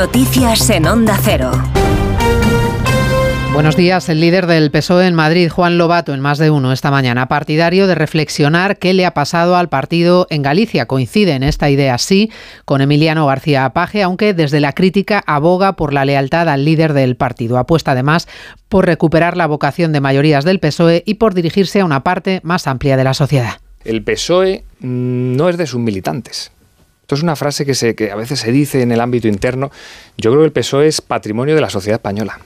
Noticias 0.00 0.70
en 0.70 0.86
Onda 0.86 1.18
Cero. 1.22 1.50
Buenos 3.52 3.76
días. 3.76 4.08
El 4.08 4.22
líder 4.22 4.46
del 4.46 4.70
PSOE 4.70 5.06
en 5.06 5.14
Madrid, 5.14 5.50
Juan 5.50 5.76
Lobato, 5.76 6.14
en 6.14 6.20
más 6.20 6.38
de 6.38 6.50
uno 6.50 6.72
esta 6.72 6.90
mañana, 6.90 7.28
partidario 7.28 7.86
de 7.86 7.94
reflexionar 7.94 8.78
qué 8.78 8.94
le 8.94 9.04
ha 9.04 9.12
pasado 9.12 9.56
al 9.56 9.68
partido 9.68 10.26
en 10.30 10.40
Galicia. 10.40 10.86
Coincide 10.86 11.32
en 11.32 11.42
esta 11.42 11.68
idea, 11.68 11.98
sí, 11.98 12.30
con 12.64 12.80
Emiliano 12.80 13.26
García 13.26 13.68
Paje, 13.74 14.02
aunque 14.02 14.32
desde 14.32 14.60
la 14.60 14.72
crítica 14.72 15.22
aboga 15.26 15.76
por 15.76 15.92
la 15.92 16.06
lealtad 16.06 16.48
al 16.48 16.64
líder 16.64 16.94
del 16.94 17.16
partido. 17.16 17.58
Apuesta 17.58 17.90
además 17.90 18.26
por 18.70 18.86
recuperar 18.86 19.36
la 19.36 19.46
vocación 19.46 19.92
de 19.92 20.00
mayorías 20.00 20.46
del 20.46 20.60
PSOE 20.60 21.02
y 21.04 21.16
por 21.16 21.34
dirigirse 21.34 21.80
a 21.80 21.84
una 21.84 22.02
parte 22.02 22.40
más 22.42 22.66
amplia 22.66 22.96
de 22.96 23.04
la 23.04 23.12
sociedad. 23.12 23.60
El 23.84 24.02
PSOE 24.02 24.64
no 24.80 25.50
es 25.50 25.58
de 25.58 25.66
sus 25.66 25.78
militantes. 25.78 26.52
Esto 27.10 27.16
es 27.16 27.22
una 27.24 27.34
frase 27.34 27.66
que, 27.66 27.74
se, 27.74 27.96
que 27.96 28.12
a 28.12 28.14
veces 28.14 28.38
se 28.38 28.52
dice 28.52 28.82
en 28.82 28.92
el 28.92 29.00
ámbito 29.00 29.26
interno. 29.26 29.72
Yo 30.16 30.30
creo 30.30 30.42
que 30.42 30.46
el 30.46 30.52
PSOE 30.52 30.86
es 30.86 31.00
patrimonio 31.00 31.56
de 31.56 31.60
la 31.60 31.68
sociedad 31.68 31.96
española. 31.96 32.38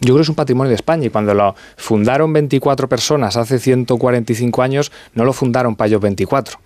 Yo 0.00 0.06
creo 0.06 0.16
que 0.16 0.22
es 0.22 0.28
un 0.28 0.34
patrimonio 0.34 0.70
de 0.70 0.74
España 0.74 1.06
y 1.06 1.10
cuando 1.10 1.34
lo 1.34 1.54
fundaron 1.76 2.32
24 2.32 2.88
personas 2.88 3.36
hace 3.36 3.60
145 3.60 4.60
años, 4.60 4.90
no 5.14 5.24
lo 5.24 5.32
fundaron 5.32 5.76
para 5.76 5.86
ellos 5.86 6.00
24 6.00 6.58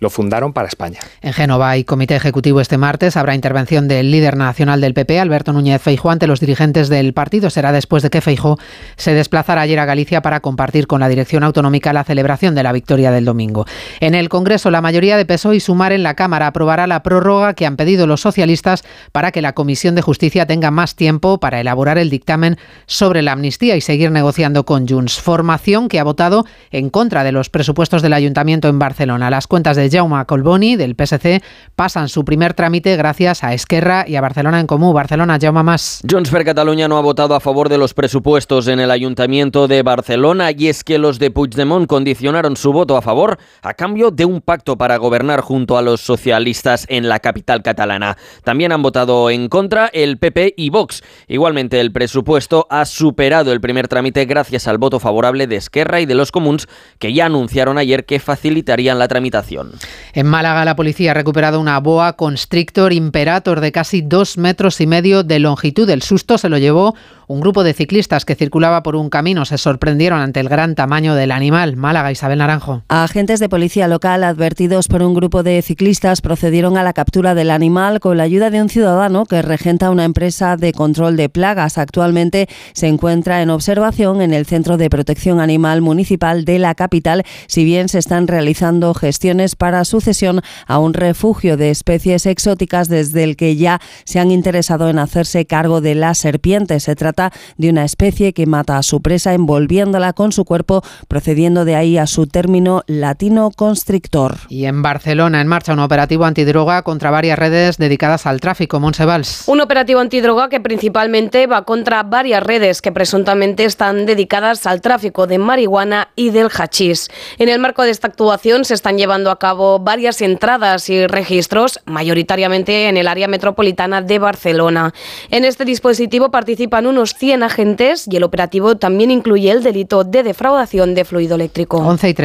lo 0.00 0.10
fundaron 0.10 0.52
para 0.52 0.66
España. 0.66 0.98
En 1.20 1.32
Génova 1.32 1.70
hay 1.70 1.84
comité 1.84 2.16
ejecutivo 2.16 2.60
este 2.60 2.78
martes. 2.78 3.16
Habrá 3.16 3.34
intervención 3.34 3.86
del 3.86 4.10
líder 4.10 4.36
nacional 4.36 4.80
del 4.80 4.94
PP, 4.94 5.20
Alberto 5.20 5.52
Núñez 5.52 5.80
Feijóo, 5.80 6.10
ante 6.10 6.26
los 6.26 6.40
dirigentes 6.40 6.88
del 6.88 7.12
partido. 7.12 7.50
Será 7.50 7.70
después 7.70 8.02
de 8.02 8.10
que 8.10 8.22
Feijóo 8.22 8.58
se 8.96 9.12
desplazara 9.12 9.60
ayer 9.60 9.78
a 9.78 9.84
Galicia 9.84 10.22
para 10.22 10.40
compartir 10.40 10.86
con 10.86 11.00
la 11.00 11.08
dirección 11.08 11.44
autonómica 11.44 11.92
la 11.92 12.04
celebración 12.04 12.54
de 12.54 12.62
la 12.62 12.72
victoria 12.72 13.10
del 13.10 13.26
domingo. 13.26 13.66
En 14.00 14.14
el 14.14 14.30
Congreso, 14.30 14.70
la 14.70 14.80
mayoría 14.80 15.18
de 15.18 15.26
PSOE 15.26 15.56
y 15.56 15.60
Sumar 15.60 15.92
en 15.92 16.02
la 16.02 16.14
Cámara 16.14 16.46
aprobará 16.46 16.86
la 16.86 17.02
prórroga 17.02 17.52
que 17.52 17.66
han 17.66 17.76
pedido 17.76 18.06
los 18.06 18.22
socialistas 18.22 18.84
para 19.12 19.32
que 19.32 19.42
la 19.42 19.52
Comisión 19.52 19.94
de 19.94 20.02
Justicia 20.02 20.46
tenga 20.46 20.70
más 20.70 20.96
tiempo 20.96 21.38
para 21.38 21.60
elaborar 21.60 21.98
el 21.98 22.08
dictamen 22.08 22.56
sobre 22.86 23.20
la 23.20 23.32
amnistía 23.32 23.76
y 23.76 23.82
seguir 23.82 24.10
negociando 24.10 24.64
con 24.64 24.88
Junts. 24.88 25.20
Formación 25.20 25.88
que 25.88 26.00
ha 26.00 26.04
votado 26.04 26.46
en 26.70 26.88
contra 26.88 27.22
de 27.22 27.32
los 27.32 27.50
presupuestos 27.50 28.00
del 28.00 28.14
Ayuntamiento 28.14 28.68
en 28.68 28.78
Barcelona. 28.78 29.28
Las 29.28 29.46
cuentas 29.46 29.76
de 29.76 29.89
Jaume 29.90 30.24
Colboni 30.26 30.76
del 30.76 30.94
PSC 30.94 31.42
pasan 31.74 32.08
su 32.08 32.24
primer 32.24 32.54
trámite 32.54 32.96
gracias 32.96 33.44
a 33.44 33.52
Esquerra 33.52 34.04
y 34.06 34.16
a 34.16 34.20
Barcelona 34.20 34.60
en 34.60 34.66
Comú. 34.66 34.92
Barcelona, 34.92 35.38
Jaume 35.40 35.62
más. 35.62 36.00
Junts 36.08 36.30
per 36.30 36.44
Catalunya 36.44 36.88
no 36.88 36.96
ha 36.96 37.00
votado 37.00 37.34
a 37.34 37.40
favor 37.40 37.68
de 37.68 37.78
los 37.78 37.94
presupuestos 37.94 38.68
en 38.68 38.80
el 38.80 38.90
Ayuntamiento 38.90 39.68
de 39.68 39.82
Barcelona 39.82 40.50
y 40.56 40.68
es 40.68 40.84
que 40.84 40.98
los 40.98 41.18
de 41.18 41.30
Puigdemont 41.30 41.86
condicionaron 41.86 42.56
su 42.56 42.72
voto 42.72 42.96
a 42.96 43.02
favor 43.02 43.38
a 43.62 43.74
cambio 43.74 44.10
de 44.10 44.24
un 44.24 44.40
pacto 44.40 44.76
para 44.76 44.96
gobernar 44.96 45.40
junto 45.40 45.76
a 45.76 45.82
los 45.82 46.00
socialistas 46.00 46.86
en 46.88 47.08
la 47.08 47.18
capital 47.20 47.62
catalana. 47.62 48.16
También 48.44 48.72
han 48.72 48.82
votado 48.82 49.30
en 49.30 49.48
contra 49.48 49.86
el 49.92 50.18
PP 50.18 50.54
y 50.56 50.70
Vox. 50.70 51.02
Igualmente 51.28 51.80
el 51.80 51.92
presupuesto 51.92 52.66
ha 52.70 52.84
superado 52.84 53.52
el 53.52 53.60
primer 53.60 53.88
trámite 53.88 54.24
gracias 54.24 54.68
al 54.68 54.78
voto 54.78 55.00
favorable 55.00 55.46
de 55.46 55.56
Esquerra 55.56 56.00
y 56.00 56.06
de 56.06 56.14
los 56.14 56.32
comuns 56.32 56.68
que 56.98 57.12
ya 57.12 57.26
anunciaron 57.26 57.78
ayer 57.78 58.04
que 58.04 58.20
facilitarían 58.20 58.98
la 58.98 59.08
tramitación. 59.08 59.72
En 60.12 60.26
Málaga, 60.26 60.64
la 60.64 60.76
policía 60.76 61.12
ha 61.12 61.14
recuperado 61.14 61.60
una 61.60 61.78
boa 61.78 62.14
constrictor 62.14 62.92
imperator 62.92 63.60
de 63.60 63.72
casi 63.72 64.02
dos 64.02 64.38
metros 64.38 64.80
y 64.80 64.86
medio 64.86 65.22
de 65.22 65.38
longitud. 65.38 65.88
El 65.88 66.02
susto 66.02 66.38
se 66.38 66.48
lo 66.48 66.58
llevó 66.58 66.94
un 67.30 67.38
grupo 67.38 67.62
de 67.62 67.74
ciclistas 67.74 68.24
que 68.24 68.34
circulaba 68.34 68.82
por 68.82 68.96
un 68.96 69.08
camino. 69.08 69.44
Se 69.44 69.56
sorprendieron 69.56 70.18
ante 70.20 70.40
el 70.40 70.48
gran 70.48 70.74
tamaño 70.74 71.14
del 71.14 71.30
animal. 71.30 71.76
Málaga, 71.76 72.10
Isabel 72.10 72.38
Naranjo. 72.38 72.82
Agentes 72.88 73.38
de 73.38 73.48
policía 73.48 73.86
local, 73.86 74.24
advertidos 74.24 74.88
por 74.88 75.04
un 75.04 75.14
grupo 75.14 75.44
de 75.44 75.62
ciclistas, 75.62 76.22
procedieron 76.22 76.76
a 76.76 76.82
la 76.82 76.92
captura 76.92 77.36
del 77.36 77.52
animal 77.52 78.00
con 78.00 78.16
la 78.16 78.24
ayuda 78.24 78.50
de 78.50 78.60
un 78.60 78.68
ciudadano 78.68 79.26
que 79.26 79.42
regenta 79.42 79.90
una 79.90 80.06
empresa 80.06 80.56
de 80.56 80.72
control 80.72 81.16
de 81.16 81.28
plagas. 81.28 81.78
Actualmente 81.78 82.48
se 82.72 82.88
encuentra 82.88 83.42
en 83.42 83.50
observación 83.50 84.22
en 84.22 84.34
el 84.34 84.44
Centro 84.44 84.76
de 84.76 84.90
Protección 84.90 85.38
Animal 85.38 85.82
Municipal 85.82 86.44
de 86.44 86.58
la 86.58 86.74
capital, 86.74 87.22
si 87.46 87.64
bien 87.64 87.88
se 87.88 88.00
están 88.00 88.26
realizando 88.26 88.92
gestiones 88.92 89.54
para 89.54 89.84
su 89.84 90.00
cesión 90.00 90.40
a 90.66 90.80
un 90.80 90.94
refugio 90.94 91.56
de 91.56 91.70
especies 91.70 92.26
exóticas 92.26 92.88
desde 92.88 93.22
el 93.22 93.36
que 93.36 93.54
ya 93.54 93.80
se 94.04 94.18
han 94.18 94.32
interesado 94.32 94.88
en 94.88 94.98
hacerse 94.98 95.46
cargo 95.46 95.80
de 95.80 95.94
la 95.94 96.14
serpiente. 96.14 96.80
Se 96.80 96.96
trata 96.96 97.19
de 97.58 97.68
una 97.68 97.84
especie 97.84 98.32
que 98.32 98.46
mata 98.46 98.78
a 98.78 98.82
su 98.82 99.02
presa 99.02 99.34
envolviéndola 99.34 100.14
con 100.14 100.32
su 100.32 100.44
cuerpo, 100.44 100.82
procediendo 101.08 101.64
de 101.64 101.76
ahí 101.76 101.98
a 101.98 102.06
su 102.06 102.26
término 102.26 102.82
latino 102.86 103.50
constrictor. 103.54 104.38
Y 104.48 104.64
en 104.64 104.80
Barcelona, 104.80 105.40
en 105.40 105.48
marcha 105.48 105.74
un 105.74 105.80
operativo 105.80 106.24
antidroga 106.24 106.82
contra 106.82 107.10
varias 107.10 107.38
redes 107.38 107.76
dedicadas 107.76 108.26
al 108.26 108.40
tráfico. 108.40 108.80
Monsevals. 108.80 109.44
Un 109.46 109.60
operativo 109.60 110.00
antidroga 110.00 110.48
que 110.48 110.60
principalmente 110.60 111.46
va 111.46 111.64
contra 111.64 112.02
varias 112.02 112.42
redes 112.42 112.80
que 112.80 112.92
presuntamente 112.92 113.64
están 113.64 114.06
dedicadas 114.06 114.66
al 114.66 114.80
tráfico 114.80 115.26
de 115.26 115.38
marihuana 115.38 116.08
y 116.16 116.30
del 116.30 116.48
hachís. 116.48 117.10
En 117.38 117.48
el 117.48 117.58
marco 117.58 117.82
de 117.82 117.90
esta 117.90 118.08
actuación 118.08 118.64
se 118.64 118.74
están 118.74 118.96
llevando 118.96 119.30
a 119.30 119.38
cabo 119.38 119.78
varias 119.78 120.22
entradas 120.22 120.88
y 120.88 121.06
registros, 121.06 121.80
mayoritariamente 121.84 122.88
en 122.88 122.96
el 122.96 123.08
área 123.08 123.28
metropolitana 123.28 124.02
de 124.02 124.18
Barcelona. 124.18 124.92
En 125.30 125.44
este 125.44 125.64
dispositivo 125.64 126.30
participan 126.30 126.86
unos 126.86 127.09
100 127.18 127.42
agentes 127.42 128.06
y 128.10 128.16
el 128.16 128.24
operativo 128.24 128.76
también 128.76 129.10
incluye 129.10 129.50
el 129.50 129.62
delito 129.62 130.04
de 130.04 130.22
defraudación 130.22 130.94
de 130.94 131.04
fluido 131.04 131.34
eléctrico. 131.34 131.78
11 131.78 132.08
y 132.08 132.14